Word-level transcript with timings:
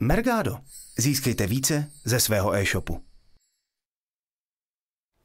Mergado. 0.00 0.58
Získejte 0.98 1.46
více 1.46 1.90
ze 2.04 2.20
svého 2.20 2.54
e-shopu. 2.54 3.00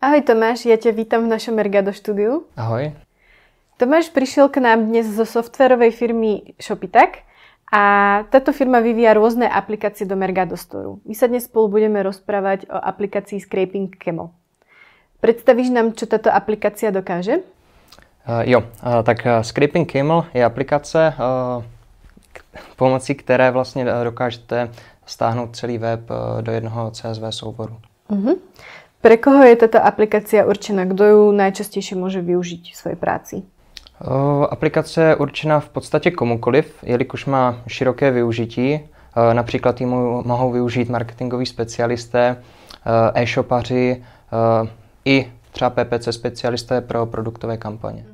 Ahoj 0.01 0.21
Tomáš, 0.21 0.65
ja 0.65 0.79
ťa 0.79 0.97
vítam 0.97 1.27
v 1.27 1.31
našom 1.35 1.53
Mergado 1.53 1.93
štúdiu. 1.93 2.49
Ahoj. 2.57 2.95
Tomáš 3.77 4.09
prišiel 4.09 4.49
k 4.49 4.63
nám 4.63 4.87
dnes 4.87 5.11
zo 5.11 5.27
softwarovej 5.27 5.91
firmy 5.91 6.55
Shopitak 6.57 7.27
a 7.67 7.81
táto 8.33 8.55
firma 8.55 8.79
vyvíja 8.79 9.13
rôzne 9.13 9.45
aplikácie 9.45 10.07
do 10.07 10.15
Mergado 10.15 10.57
Store. 10.57 10.97
My 11.05 11.13
sa 11.13 11.27
dnes 11.27 11.45
spolu 11.45 11.67
budeme 11.69 11.99
rozprávať 12.01 12.65
o 12.71 12.77
aplikácii 12.79 13.43
Scraping 13.43 13.93
Camel. 13.99 14.31
Představíš 15.21 15.69
nám, 15.69 15.93
co 15.93 16.05
tato 16.05 16.33
aplikace 16.33 16.91
dokáže? 16.91 17.45
Uh, 18.25 18.41
jo, 18.47 18.59
uh, 18.61 19.03
tak 19.03 19.25
uh, 19.25 19.41
Scraping 19.41 19.91
Camel 19.91 20.25
je 20.33 20.45
aplikace, 20.45 21.13
uh, 21.13 21.63
pomocí 22.75 23.15
které 23.15 23.51
vlastně 23.51 23.85
dokážete 24.03 24.71
stáhnout 25.05 25.55
celý 25.55 25.77
web 25.77 26.09
uh, 26.09 26.41
do 26.41 26.51
jednoho 26.51 26.91
CSV 26.91 27.23
souboru. 27.29 27.77
Uh-huh. 28.09 28.35
Pre 29.01 29.17
koho 29.17 29.43
je 29.43 29.55
tato 29.55 29.85
aplikace 29.85 30.45
určena? 30.45 30.85
Kdo 30.85 31.05
ji 31.05 31.37
nejčastěji 31.37 31.83
může 31.95 32.21
využít 32.21 32.63
v 32.73 32.75
své 32.75 32.95
práci? 32.95 33.35
Uh, 33.35 34.45
aplikace 34.49 35.03
je 35.03 35.15
určena 35.15 35.59
v 35.59 35.69
podstatě 35.69 36.11
komukoliv, 36.11 36.83
jelikož 36.83 37.25
má 37.25 37.61
široké 37.67 38.11
využití. 38.11 38.79
Například 39.33 39.81
ji 39.81 39.85
mohou 39.85 40.51
využít 40.51 40.89
marketingoví 40.89 41.45
specialisté, 41.45 42.43
e-shopaři, 43.13 44.03
i 45.05 45.31
třeba 45.51 45.69
PPC 45.69 46.07
specialisté 46.11 46.81
pro 46.81 47.05
produktové 47.05 47.57
kampaně. 47.57 48.05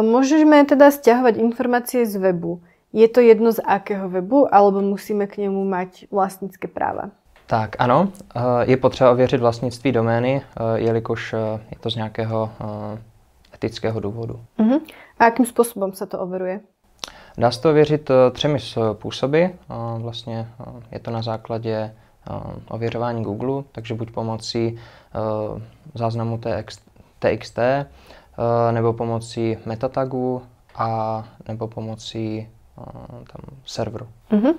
Můžeme 0.00 0.64
teda 0.64 0.90
stiahovat 0.90 1.36
informace 1.36 2.06
z 2.06 2.16
webu. 2.16 2.62
Je 2.92 3.08
to 3.08 3.20
jedno 3.20 3.52
z 3.52 3.60
akého 3.64 4.08
webu, 4.08 4.54
alebo 4.54 4.80
musíme 4.80 5.26
k 5.26 5.36
němu 5.36 5.64
mať 5.64 6.06
vlastnické 6.10 6.68
práva? 6.68 7.10
Tak 7.46 7.76
ano, 7.78 8.08
eh, 8.34 8.40
je 8.62 8.76
potřeba 8.76 9.10
ověřit 9.10 9.40
vlastnictví 9.40 9.92
domény, 9.92 10.42
eh, 10.42 10.80
jelikož 10.80 11.32
eh, 11.32 11.60
je 11.70 11.78
to 11.80 11.90
z 11.90 11.96
nějakého 11.96 12.50
etického 13.54 14.00
důvodu. 14.00 14.40
Uh-huh. 14.58 14.80
A 15.18 15.24
jakým 15.24 15.46
způsobem 15.46 15.92
se 15.92 16.06
to 16.06 16.18
ověřuje? 16.18 16.60
Dá 17.38 17.50
se 17.50 17.60
to 17.60 17.70
ověřit 17.70 18.10
třemi 18.32 18.58
způsoby. 18.60 19.44
Vlastně 19.98 20.48
je 20.92 20.98
to 20.98 21.10
na 21.10 21.22
základě 21.22 21.94
ověřování 22.68 23.22
Google, 23.22 23.62
takže 23.72 23.94
buď 23.94 24.10
pomocí 24.10 24.78
záznamu 25.94 26.40
TXT, 27.18 27.58
nebo 28.70 28.92
pomocí 28.92 29.56
metatagu 29.66 30.42
a 30.76 31.24
nebo 31.48 31.68
pomocí 31.68 32.48
tam 33.32 33.42
serveru. 33.64 34.06
Uh-huh. 34.32 34.54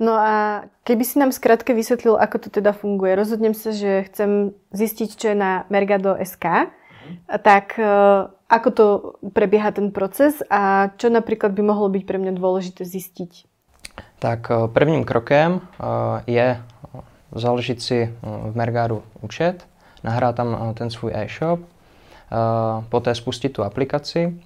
No 0.00 0.12
a 0.12 0.64
keby 0.84 1.04
si 1.04 1.18
nám 1.18 1.32
zkrátke 1.32 1.74
vysvětlil, 1.74 2.16
ako 2.20 2.38
to 2.38 2.50
teda 2.50 2.72
funguje. 2.72 3.14
Rozhodnem 3.14 3.54
se, 3.54 3.72
že 3.72 4.02
chcem 4.02 4.50
zjistit, 4.72 5.16
čo 5.16 5.28
je 5.28 5.34
na 5.34 5.64
Mergado.sk, 5.70 6.44
tak 7.42 7.80
ako 8.48 8.70
to 8.70 8.86
prebieha 9.32 9.70
ten 9.70 9.90
proces 9.90 10.42
a 10.50 10.90
čo 10.96 11.08
například 11.08 11.52
by 11.52 11.62
mohlo 11.62 11.88
být 11.88 12.06
pro 12.06 12.18
mě 12.18 12.32
důležité 12.32 12.84
zjistit? 12.84 13.30
Tak 14.18 14.50
prvním 14.72 15.04
krokem 15.04 15.60
je 16.26 16.62
založit 17.34 17.82
si 17.82 18.14
v 18.22 18.56
Mergadu 18.56 19.02
účet, 19.20 19.66
nahrát 20.04 20.36
tam 20.36 20.74
ten 20.74 20.90
svůj 20.90 21.12
e-shop, 21.14 21.60
poté 22.88 23.14
spustit 23.14 23.48
tu 23.48 23.62
aplikaci 23.62 24.40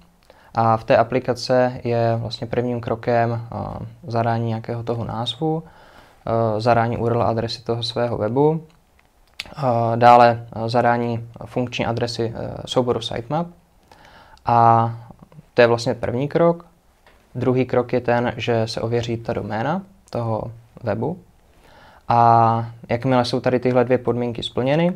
a 0.57 0.77
v 0.77 0.83
té 0.83 0.97
aplikace 0.97 1.81
je 1.83 2.15
vlastně 2.15 2.47
prvním 2.47 2.81
krokem 2.81 3.47
zadání 4.07 4.47
nějakého 4.47 4.83
toho 4.83 5.05
názvu, 5.05 5.63
zadání 6.57 6.97
URL 6.97 7.23
adresy 7.23 7.61
toho 7.61 7.83
svého 7.83 8.17
webu, 8.17 8.63
dále 9.95 10.47
zadání 10.65 11.29
funkční 11.45 11.85
adresy 11.85 12.33
souboru 12.65 13.01
sitemap 13.01 13.47
a 14.45 14.91
to 15.53 15.61
je 15.61 15.67
vlastně 15.67 15.93
první 15.93 16.27
krok. 16.27 16.65
Druhý 17.35 17.65
krok 17.65 17.93
je 17.93 18.01
ten, 18.01 18.33
že 18.37 18.67
se 18.67 18.81
ověří 18.81 19.17
ta 19.17 19.33
doména 19.33 19.81
toho 20.09 20.51
webu 20.83 21.19
a 22.07 22.65
jakmile 22.89 23.25
jsou 23.25 23.39
tady 23.39 23.59
tyhle 23.59 23.83
dvě 23.83 23.97
podmínky 23.97 24.43
splněny, 24.43 24.93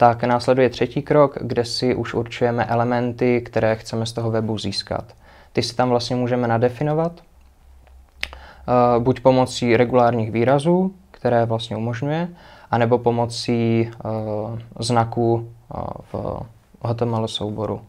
tak 0.00 0.24
následuje 0.24 0.70
třetí 0.70 1.02
krok, 1.02 1.38
kde 1.40 1.64
si 1.64 1.94
už 1.94 2.14
určujeme 2.14 2.64
elementy, 2.64 3.40
které 3.40 3.76
chceme 3.76 4.06
z 4.06 4.12
toho 4.12 4.30
webu 4.30 4.58
získat. 4.58 5.04
Ty 5.52 5.62
si 5.62 5.74
tam 5.74 5.88
vlastně 5.88 6.16
můžeme 6.16 6.48
nadefinovat, 6.48 7.12
uh, 7.12 9.02
buď 9.02 9.20
pomocí 9.20 9.76
regulárních 9.76 10.30
výrazů, 10.30 10.94
které 11.10 11.44
vlastně 11.44 11.76
umožňuje, 11.76 12.28
anebo 12.70 12.98
pomocí 12.98 13.90
uh, 14.04 14.58
znaků 14.78 15.34
uh, 15.34 15.82
v 16.12 16.42
HTML 16.84 17.28
souboru, 17.28 17.80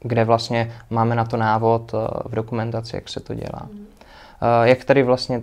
kde 0.00 0.24
vlastně 0.24 0.72
máme 0.90 1.14
na 1.14 1.24
to 1.24 1.36
návod 1.36 1.92
v 2.24 2.34
dokumentaci, 2.34 2.96
jak 2.96 3.08
se 3.08 3.20
to 3.20 3.34
dělá. 3.34 3.68
Jak 4.62 4.84
tady 4.84 5.02
vlastně 5.02 5.42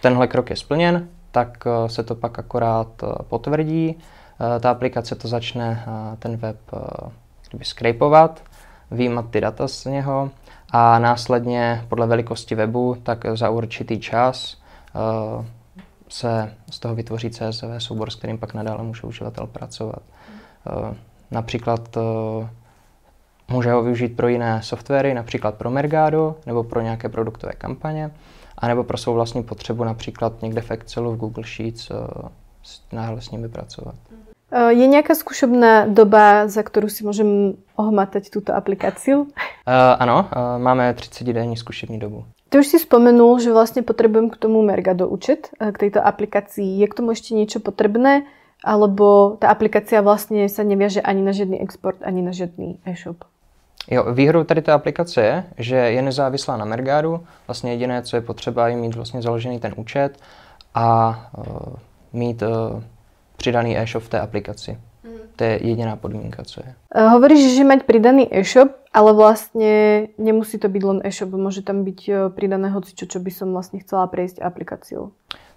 tenhle 0.00 0.26
krok 0.26 0.50
je 0.50 0.56
splněn, 0.56 1.08
tak 1.30 1.64
se 1.86 2.02
to 2.02 2.14
pak 2.14 2.38
akorát 2.38 2.88
potvrdí 3.28 3.96
Eh, 3.96 4.25
ta 4.60 4.70
aplikace 4.70 5.14
to 5.14 5.28
začne 5.28 5.84
eh, 5.86 6.16
ten 6.16 6.36
web 6.36 6.56
eh, 6.74 7.10
kdyby 7.50 7.64
scrapovat, 7.64 8.42
výjímat 8.90 9.30
ty 9.30 9.40
data 9.40 9.68
z 9.68 9.84
něho 9.84 10.30
a 10.70 10.98
následně 10.98 11.84
podle 11.88 12.06
velikosti 12.06 12.54
webu, 12.54 12.96
tak 13.02 13.24
za 13.34 13.50
určitý 13.50 14.00
čas 14.00 14.56
se 16.08 16.54
z 16.70 16.78
toho 16.78 16.94
vytvoří 16.94 17.30
CSV 17.30 17.64
soubor, 17.78 18.10
s 18.10 18.14
kterým 18.14 18.38
pak 18.38 18.54
nadále 18.54 18.82
může 18.82 19.02
uživatel 19.02 19.46
pracovat. 19.46 20.02
Například 21.30 21.98
může 23.48 23.72
ho 23.72 23.82
využít 23.82 24.16
pro 24.16 24.28
jiné 24.28 24.62
softwary, 24.62 25.14
například 25.14 25.54
pro 25.54 25.70
Mergado 25.70 26.36
nebo 26.46 26.64
pro 26.64 26.80
nějaké 26.80 27.08
produktové 27.08 27.52
kampaně, 27.52 28.10
anebo 28.58 28.84
pro 28.84 28.98
svou 28.98 29.14
vlastní 29.14 29.42
potřebu, 29.42 29.84
například 29.84 30.42
někde 30.42 30.60
v 30.60 30.70
Excelu, 30.70 31.12
v 31.12 31.16
Google 31.16 31.44
Sheets, 31.44 31.90
náhle 32.92 33.20
s 33.20 33.30
nimi 33.30 33.48
pracovat. 33.48 33.94
Eh, 34.12 34.25
je 34.68 34.86
nějaká 34.86 35.14
zkušebná 35.14 35.86
doba, 35.86 36.48
za 36.48 36.62
kterou 36.62 36.88
si 36.88 37.04
můžeme 37.04 37.52
ohmatať 37.76 38.30
tuto 38.30 38.54
aplikaci? 38.54 39.14
Uh, 39.14 39.24
ano, 39.98 40.28
uh, 40.36 40.62
máme 40.62 40.92
30-denní 40.92 41.56
zkušební 41.56 41.98
dobu. 41.98 42.24
Ty 42.48 42.58
už 42.58 42.66
si 42.66 42.78
vzpomenul, 42.78 43.38
že 43.38 43.52
vlastně 43.52 43.82
potřebujeme 43.82 44.28
k 44.28 44.36
tomu 44.36 44.62
Mergado 44.62 45.08
účet, 45.08 45.48
k 45.72 45.78
této 45.78 46.06
aplikaci. 46.06 46.62
Je 46.62 46.88
k 46.88 46.94
tomu 46.94 47.10
ještě 47.10 47.34
něco 47.34 47.60
potřebné? 47.60 48.22
Alebo 48.64 49.36
ta 49.38 49.48
aplikace 49.48 50.00
vlastně 50.00 50.48
se 50.48 50.64
nevěže 50.64 51.00
ani 51.00 51.22
na 51.22 51.32
žádný 51.32 51.60
export, 51.60 51.96
ani 52.02 52.22
na 52.22 52.32
žádný 52.32 52.78
e-shop? 52.84 53.16
Jo, 53.90 54.12
výhodou 54.12 54.44
tady 54.44 54.62
té 54.62 54.72
aplikace 54.72 55.22
je, 55.22 55.44
že 55.58 55.76
je 55.76 56.02
nezávislá 56.02 56.56
na 56.56 56.64
Mergadu. 56.64 57.20
Vlastně 57.46 57.72
jediné, 57.72 58.02
co 58.02 58.16
je 58.16 58.20
potřeba, 58.20 58.68
je 58.68 58.76
mít 58.76 58.94
vlastně 58.94 59.22
založený 59.22 59.60
ten 59.60 59.74
účet 59.76 60.18
a 60.74 61.18
uh, 61.38 61.44
mít 62.12 62.42
uh, 62.42 62.82
přidaný 63.36 63.78
e-shop 63.78 64.02
v 64.04 64.08
té 64.08 64.20
aplikaci. 64.20 64.78
Mm. 65.04 65.10
To 65.36 65.44
je 65.44 65.66
jediná 65.66 65.96
podmínka, 65.96 66.44
co 66.44 66.60
je. 66.66 66.74
Uh, 66.96 67.12
hovoríš, 67.12 67.56
že 67.56 67.64
mať 67.64 67.82
pridaný 67.82 68.28
e-shop, 68.30 68.68
ale 68.92 69.12
vlastně 69.12 70.08
nemusí 70.18 70.58
to 70.58 70.68
být 70.68 70.82
len 70.82 71.00
e-shop, 71.04 71.30
může 71.30 71.62
tam 71.62 71.84
být 71.84 72.08
e, 72.08 72.30
pridané 72.30 72.68
hocičo, 72.68 73.06
čo 73.06 73.18
by 73.18 73.30
som 73.30 73.52
vlastně 73.52 73.80
chcela 73.80 74.06
prejsť 74.06 74.42
aplikací. 74.42 74.96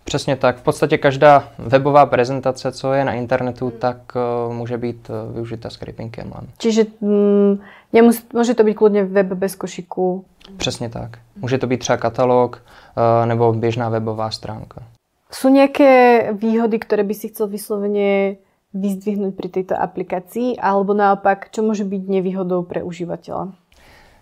Přesně 0.03 0.35
tak. 0.35 0.57
V 0.57 0.61
podstatě 0.61 0.97
každá 0.97 1.47
webová 1.57 2.05
prezentace, 2.05 2.71
co 2.71 2.93
je 2.93 3.05
na 3.05 3.13
internetu, 3.13 3.65
mm. 3.65 3.71
tak 3.71 3.97
uh, 4.15 4.53
může 4.53 4.77
být 4.77 5.09
uh, 5.09 5.33
využita 5.33 5.69
scrapingem. 5.69 6.33
Čiže 6.57 6.85
mm, 7.01 7.59
nemusí, 7.93 8.23
může 8.33 8.53
to 8.53 8.63
být 8.63 8.73
kludně 8.73 9.03
web 9.03 9.27
bez 9.27 9.55
košiku? 9.55 10.25
Přesně 10.57 10.89
tak. 10.89 11.17
Může 11.35 11.57
to 11.57 11.67
být 11.67 11.77
třeba 11.77 11.97
katalog 11.97 12.61
uh, 12.61 13.25
nebo 13.25 13.53
běžná 13.53 13.89
webová 13.89 14.31
stránka. 14.31 14.81
Sú 15.29 15.53
nejaké 15.53 16.33
výhody, 16.33 16.81
ktoré 16.81 17.05
by 17.05 17.13
si 17.13 17.29
chcel 17.29 17.53
vyslovene 17.53 18.41
vyzdvihnúť 18.73 19.33
pri 19.37 19.49
tejto 19.49 19.77
aplikácii, 19.77 20.57
alebo 20.57 20.97
naopak, 20.97 21.53
čo 21.53 21.61
môže 21.61 21.85
byť 21.85 22.01
nevýhodou 22.09 22.65
pre 22.65 22.81
užívateľa? 22.81 23.53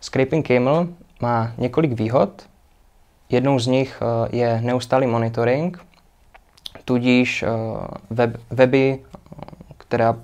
Scraping 0.04 0.44
Camel 0.44 0.92
má 1.24 1.56
několik 1.58 1.96
výhod. 1.96 2.44
Jednou 3.30 3.60
z 3.60 3.68
nich 3.68 3.92
eh, 4.02 4.36
je 4.36 4.62
neustálý 4.62 5.08
monitoring, 5.08 5.80
tudíž 6.86 7.44
eh, 7.44 7.50
web, 8.10 8.38
weby, 8.52 9.00
která, 9.78 10.20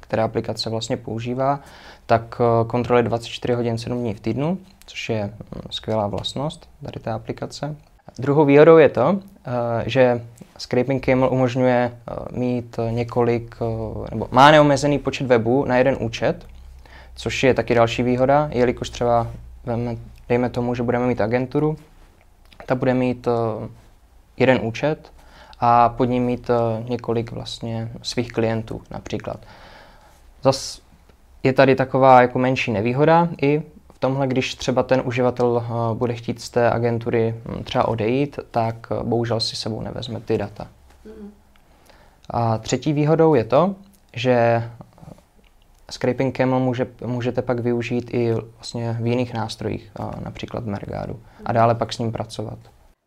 která 0.00 0.24
aplikace 0.24 0.70
vlastně 0.70 0.96
používá, 0.96 1.60
tak 2.06 2.38
kontroluje 2.66 3.02
24 3.02 3.54
hodin 3.54 3.78
7 3.78 3.98
dní 3.98 4.14
v 4.14 4.20
týdnu, 4.20 4.58
což 4.86 5.08
je 5.08 5.22
hm, 5.24 5.60
skvělá 5.70 6.06
vlastnost 6.06 6.68
tady 6.82 7.00
té 7.00 7.12
aplikace. 7.12 7.76
Druhou 8.18 8.44
výhodou 8.44 8.76
je 8.76 8.88
to, 8.88 9.18
eh, 9.46 9.50
že 9.86 10.22
Scraping 10.58 11.04
Camel 11.06 11.32
umožňuje 11.32 11.92
eh, 11.92 12.38
mít 12.38 12.76
několik, 12.90 13.56
eh, 13.60 14.10
nebo 14.10 14.28
má 14.30 14.50
neomezený 14.50 14.98
počet 14.98 15.26
webů 15.26 15.64
na 15.64 15.76
jeden 15.76 15.96
účet, 16.00 16.46
což 17.14 17.42
je 17.42 17.54
taky 17.54 17.74
další 17.74 18.02
výhoda, 18.02 18.48
jelikož 18.52 18.90
třeba 18.90 19.26
dejme 20.28 20.50
tomu, 20.50 20.74
že 20.74 20.82
budeme 20.82 21.06
mít 21.06 21.20
agenturu, 21.20 21.76
ta 22.66 22.74
bude 22.74 22.94
mít 22.94 23.28
jeden 24.36 24.60
účet 24.62 25.12
a 25.60 25.88
pod 25.88 26.04
ním 26.04 26.24
mít 26.24 26.50
několik 26.88 27.32
vlastně 27.32 27.90
svých 28.02 28.32
klientů 28.32 28.82
například. 28.90 29.40
Zas 30.42 30.80
je 31.42 31.52
tady 31.52 31.74
taková 31.74 32.22
jako 32.22 32.38
menší 32.38 32.72
nevýhoda 32.72 33.28
i 33.42 33.62
tomhle, 34.06 34.26
když 34.26 34.54
třeba 34.54 34.82
ten 34.82 35.02
uživatel 35.04 35.64
bude 35.94 36.14
chtít 36.14 36.40
z 36.40 36.50
té 36.50 36.70
agentury 36.70 37.34
hm, 37.44 37.64
třeba 37.64 37.88
odejít, 37.88 38.38
tak 38.50 38.86
bohužel 39.02 39.40
si 39.40 39.56
sebou 39.56 39.80
nevezme 39.80 40.20
ty 40.20 40.38
data. 40.38 40.68
A 42.30 42.58
třetí 42.58 42.92
výhodou 42.92 43.34
je 43.34 43.44
to, 43.44 43.74
že 44.16 44.62
Scraping 45.90 46.36
Camel 46.36 46.60
může, 46.60 46.86
můžete 47.06 47.42
pak 47.42 47.58
využít 47.60 48.14
i 48.14 48.32
vlastně 48.32 48.96
v 49.00 49.06
jiných 49.06 49.34
nástrojích, 49.34 49.92
například 50.24 50.64
v 50.64 50.66
Mergádu, 50.66 51.20
a 51.44 51.52
dále 51.52 51.74
pak 51.74 51.92
s 51.92 51.98
ním 51.98 52.12
pracovat. 52.12 52.58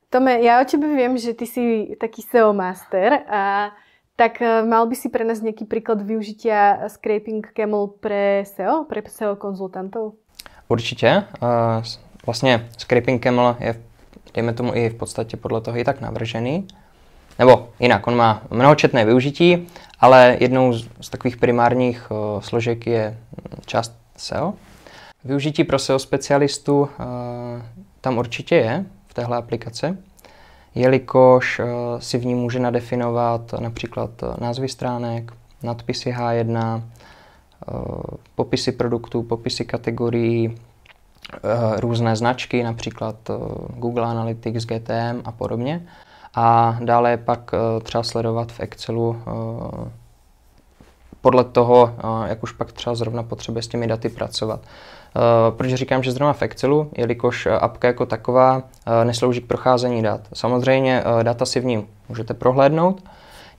Tome, 0.10 0.42
já 0.42 0.62
o 0.62 0.66
tebe 0.66 0.96
vím, 0.96 1.18
že 1.18 1.34
ty 1.34 1.48
jsi 1.48 1.96
taký 2.02 2.22
SEO 2.22 2.54
master 2.54 3.14
a 3.30 3.72
tak 4.16 4.42
mal 4.70 4.88
by 4.88 4.96
si 4.96 5.10
pre 5.10 5.26
nás 5.26 5.42
nějaký 5.42 5.66
příklad 5.66 6.02
využitia 6.02 6.80
Scraping 6.88 7.48
Camel 7.54 7.88
pre 7.88 8.44
SEO, 8.46 8.86
pre 8.90 9.02
SEO 9.08 9.36
konzultantů? 9.36 10.14
Určitě. 10.70 11.24
Vlastně 12.26 12.68
Scraping 12.78 13.24
Camel 13.24 13.56
je, 13.60 13.76
dejme 14.34 14.54
tomu, 14.54 14.76
i 14.76 14.90
v 14.90 14.94
podstatě 14.94 15.38
podle 15.38 15.62
toho 15.62 15.78
i 15.78 15.84
tak 15.84 16.02
navržený. 16.02 16.68
Nebo 17.40 17.70
jinak, 17.80 18.08
on 18.08 18.16
má 18.16 18.42
mnohočetné 18.50 19.06
využití, 19.06 19.68
ale 20.00 20.38
jednou 20.40 20.74
z, 20.74 20.88
z 21.02 21.10
takových 21.10 21.38
primárních 21.38 22.12
uh, 22.12 22.42
složek 22.42 22.88
je 22.88 23.18
část 23.66 23.96
SEO. 24.18 24.54
Využití 25.24 25.64
pro 25.64 25.80
SEO 25.80 26.00
specialistů 26.00 26.80
uh, 26.80 26.88
tam 28.02 28.18
určitě 28.18 28.56
je 28.56 28.86
v 29.08 29.14
téhle 29.14 29.38
aplikaci, 29.38 29.98
jelikož 30.76 31.60
uh, 31.60 31.66
si 32.00 32.18
v 32.18 32.26
ní 32.26 32.36
může 32.36 32.60
nadefinovat 32.60 33.54
například 33.60 34.10
názvy 34.42 34.70
stránek, 34.70 35.32
nadpisy 35.64 36.12
H1, 36.12 36.82
popisy 38.36 38.72
produktů, 38.72 39.24
popisy 39.24 39.66
kategorií, 39.66 40.58
různé 41.78 42.16
značky, 42.16 42.64
například 42.64 43.16
Google 43.78 44.06
Analytics, 44.06 44.66
GTM 44.66 45.22
a 45.26 45.32
podobně 45.32 45.86
a 46.36 46.78
dále 46.82 47.18
pak 47.18 47.52
eh, 47.54 47.84
třeba 47.84 48.04
sledovat 48.04 48.52
v 48.52 48.60
Excelu 48.60 49.18
eh, 49.20 49.90
podle 51.22 51.44
toho, 51.44 51.96
eh, 51.98 52.30
jak 52.30 52.44
už 52.44 52.52
pak 52.52 52.72
třeba 52.72 52.96
zrovna 52.96 53.24
potřebuje 53.24 53.64
s 53.64 53.68
těmi 53.68 53.88
daty 53.88 54.10
pracovat. 54.10 54.60
Proč 55.58 55.74
říkám, 55.74 56.04
že 56.04 56.12
zrovna 56.12 56.34
v 56.34 56.42
Excelu, 56.42 56.90
jelikož 56.98 57.48
apka 57.60 57.88
jako 57.88 58.06
taková 58.06 58.64
neslouží 59.04 59.42
k 59.42 59.48
procházení 59.48 60.02
dat. 60.02 60.22
Samozřejmě 60.34 61.04
data 61.24 61.46
si 61.46 61.60
v 61.60 61.66
ní 61.66 61.88
můžete 62.10 62.34
prohlédnout, 62.34 63.04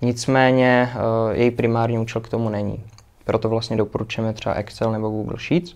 nicméně 0.02 0.92
její 1.32 1.50
primární 1.50 1.98
účel 1.98 2.22
k 2.22 2.28
tomu 2.28 2.48
není. 2.48 2.84
Proto 3.30 3.48
vlastně 3.48 3.76
doporučujeme 3.76 4.32
třeba 4.32 4.54
Excel 4.54 4.92
nebo 4.92 5.08
Google 5.10 5.38
Sheets. 5.38 5.74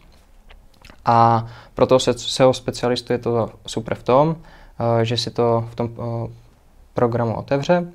A 1.05 1.47
proto 1.75 1.99
se 1.99 2.13
SEO 2.13 2.53
specialistu 2.53 3.13
je 3.13 3.19
to 3.19 3.51
super 3.67 3.95
v 3.95 4.03
tom, 4.03 4.37
že 5.03 5.17
si 5.17 5.31
to 5.31 5.69
v 5.71 5.75
tom 5.75 5.89
programu 6.95 7.37
otevře 7.37 7.87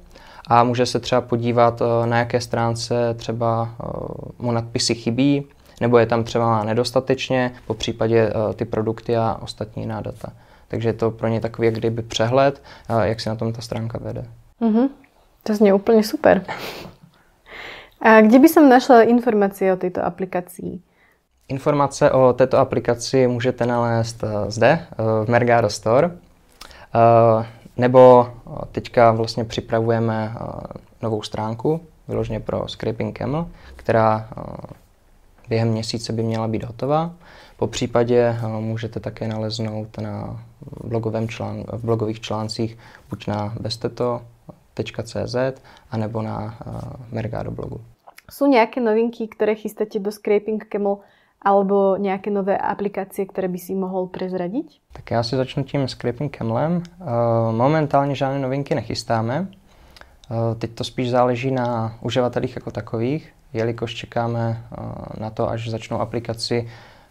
a 0.48 0.64
může 0.64 0.86
se 0.86 1.00
třeba 1.00 1.22
podívat, 1.22 1.82
eh, 1.82 2.08
na 2.08 2.18
jaké 2.18 2.42
stránce 2.42 3.14
třeba 3.14 3.70
eh, 3.70 3.86
mu 4.40 4.52
nadpisy 4.52 4.96
chybí, 4.96 5.46
nebo 5.82 5.98
je 5.98 6.06
tam 6.06 6.24
třeba 6.24 6.64
nedostatečně, 6.64 7.52
po 7.68 7.74
případě 7.74 8.30
eh, 8.30 8.54
ty 8.54 8.66
produkty 8.66 9.18
a 9.18 9.40
ostatní 9.42 9.84
jiná 9.84 10.02
data. 10.02 10.32
Takže 10.68 10.90
je 10.90 10.94
to 10.94 11.12
pro 11.12 11.28
ně 11.28 11.42
takový 11.42 11.66
jak 11.66 11.76
kdyby 11.76 12.02
přehled, 12.02 12.62
jak 13.04 13.20
se 13.20 13.30
na 13.30 13.36
tom 13.36 13.54
ta 13.54 13.62
stránka 13.62 14.00
vede. 14.02 14.26
Mm-hmm. 14.62 14.90
To 15.44 15.56
zní 15.56 15.74
úplně 15.74 16.04
super. 16.04 16.46
A 18.02 18.22
kde 18.22 18.40
by 18.40 18.50
som 18.50 18.70
našla 18.70 19.04
informace 19.04 19.74
o 19.74 19.76
této 19.76 20.06
aplikaci? 20.06 20.80
Informace 21.48 22.12
o 22.12 22.34
této 22.34 22.58
aplikaci 22.58 23.28
můžete 23.28 23.66
nalézt 23.66 24.24
zde, 24.48 24.80
v 25.26 25.30
Mergado 25.30 25.70
Store. 25.70 26.12
Nebo 27.80 28.28
eh, 28.28 28.66
teďka 28.72 29.12
vlastně 29.12 29.46
připravujeme 29.46 30.36
eh, 30.36 30.44
novou 31.02 31.22
stránku, 31.22 31.82
vyloženě 32.08 32.40
pro 32.40 32.68
Scraping 32.68 33.18
Camel, 33.18 33.48
která 33.76 34.30
eh, 34.38 34.44
během 35.50 35.70
měsíce 35.70 36.14
by 36.14 36.24
měla 36.24 36.48
být 36.48 36.64
hotová. 36.64 37.12
Po 37.58 37.68
případě 37.68 38.36
můžete 38.60 39.00
také 39.00 39.28
naleznout 39.28 39.98
na 39.98 40.44
blogovém 40.84 41.28
člán, 41.28 41.64
v 41.72 41.86
blogových 41.86 42.20
článcích 42.20 42.78
buď 43.10 43.28
na 43.28 43.54
besteto.cz 44.84 45.62
anebo 45.92 46.22
na 46.22 46.58
Mergado 47.12 47.52
blogu. 47.52 47.82
Jsou 48.32 48.46
nějaké 48.46 48.82
novinky, 48.82 49.28
které 49.28 49.56
chystáte 49.56 50.00
do 50.00 50.12
Scraping 50.12 50.66
Camel 50.66 50.98
alebo 51.42 51.96
nějaké 51.98 52.32
nové 52.32 52.58
aplikace, 52.58 53.26
které 53.26 53.48
by 53.48 53.58
si 53.58 53.76
mohl 53.76 54.08
prezradit? 54.08 54.66
Tak 54.94 55.12
já 55.12 55.24
si 55.24 55.36
začnu 55.36 55.64
tím 55.64 55.88
Scraping 55.88 56.38
Camlem. 56.38 56.84
Eh, 57.02 57.06
momentálně 57.52 58.16
žádné 58.16 58.40
novinky 58.40 58.76
nechystáme. 58.76 59.48
Eh, 60.32 60.56
teď 60.56 60.72
to 60.72 60.84
spíš 60.84 61.10
záleží 61.10 61.52
na 61.52 61.98
uživatelích 62.02 62.56
jako 62.56 62.72
takových, 62.72 63.34
jelikož 63.54 63.96
čekáme 63.96 64.64
eh, 64.72 65.20
na 65.20 65.30
to, 65.30 65.50
až 65.50 65.70
začnou 65.70 66.00
aplikaci 66.00 66.70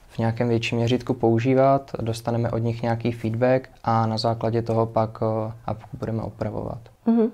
v 0.08 0.18
nějakém 0.18 0.48
větším 0.48 0.78
měřítku 0.78 1.14
používat, 1.14 1.90
dostaneme 2.00 2.50
od 2.50 2.58
nich 2.58 2.82
nějaký 2.82 3.12
feedback 3.12 3.68
a 3.84 4.06
na 4.06 4.18
základě 4.18 4.62
toho 4.62 4.86
pak 4.86 5.18
apku 5.66 5.96
budeme 5.98 6.22
opravovat. 6.22 6.78
Mm-hmm. 7.06 7.30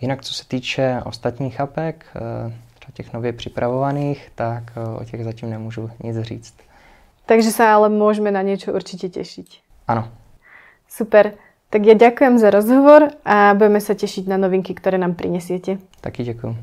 Jinak 0.00 0.22
co 0.22 0.34
se 0.34 0.48
týče 0.48 1.00
ostatních 1.04 1.60
apek, 1.60 2.06
třeba 2.84 2.92
těch 2.94 3.12
nově 3.12 3.32
připravovaných, 3.32 4.30
tak 4.34 4.62
eh, 4.76 5.00
o 5.00 5.04
těch 5.04 5.24
zatím 5.24 5.50
nemůžu 5.50 5.90
nic 6.02 6.16
říct. 6.20 6.54
Takže 7.26 7.50
se 7.50 7.64
ale 7.64 7.88
můžeme 7.88 8.30
na 8.30 8.42
něco 8.42 8.72
určitě 8.72 9.08
těšit. 9.08 9.46
Ano. 9.88 10.08
Super. 10.88 11.32
Tak 11.70 11.86
já 11.86 11.94
děkuji 11.94 12.38
za 12.38 12.50
rozhovor 12.50 13.08
a 13.24 13.54
budeme 13.54 13.80
se 13.80 13.94
těšit 13.94 14.28
na 14.28 14.36
novinky, 14.36 14.74
které 14.74 14.98
nám 14.98 15.14
prinesiete. 15.14 15.78
Taky 16.00 16.24
děkuji. 16.24 16.56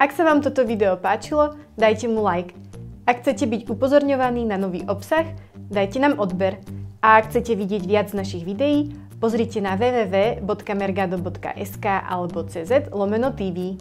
Ak 0.00 0.16
sa 0.16 0.24
vám 0.24 0.40
toto 0.40 0.64
video 0.64 0.96
páčilo, 0.96 1.60
dajte 1.76 2.08
mu 2.08 2.24
like. 2.24 2.56
Ak 3.04 3.20
chcete 3.20 3.44
byť 3.44 3.68
upozorňovaní 3.68 4.48
na 4.48 4.56
nový 4.56 4.80
obsah, 4.88 5.28
dajte 5.68 6.00
nám 6.00 6.16
odber. 6.16 6.56
A 7.04 7.20
ak 7.20 7.28
chcete 7.28 7.52
vidieť 7.52 7.84
viac 7.84 8.08
našich 8.16 8.48
videí, 8.48 8.96
pozrite 9.20 9.60
na 9.60 9.76
www.mergado.sk 9.76 11.86
alebo 11.86 12.44
cz 12.48 12.88
lomeno 12.90 13.30
TV. 13.36 13.76